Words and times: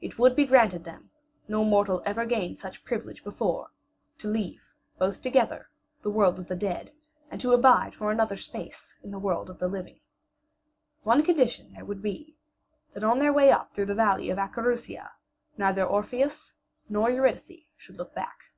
It 0.00 0.20
would 0.20 0.36
be 0.36 0.46
granted 0.46 0.84
them 0.84 1.10
no 1.48 1.64
mortal 1.64 2.00
ever 2.06 2.24
gained 2.26 2.60
such 2.60 2.84
privilege 2.84 3.24
before 3.24 3.72
to 4.18 4.28
leave, 4.28 4.72
both 5.00 5.20
together, 5.20 5.68
the 6.00 6.12
world 6.12 6.38
of 6.38 6.46
the 6.46 6.54
dead, 6.54 6.92
and 7.28 7.40
to 7.40 7.50
abide 7.50 7.92
for 7.96 8.12
another 8.12 8.36
space 8.36 9.00
in 9.02 9.10
the 9.10 9.18
world 9.18 9.50
of 9.50 9.58
the 9.58 9.66
living. 9.66 9.98
One 11.02 11.24
condition 11.24 11.72
there 11.72 11.84
would 11.84 12.02
be 12.02 12.36
that 12.92 13.02
on 13.02 13.18
their 13.18 13.32
way 13.32 13.50
up 13.50 13.74
through 13.74 13.86
the 13.86 13.96
valley 13.96 14.30
of 14.30 14.38
Acherusia 14.38 15.10
neither 15.58 15.82
Orpheus 15.84 16.54
nor 16.88 17.10
Eurydice 17.10 17.66
should 17.76 17.96
look 17.96 18.14
back. 18.14 18.52